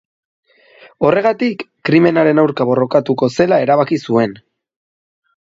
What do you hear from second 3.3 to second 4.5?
zela erabaki zuen.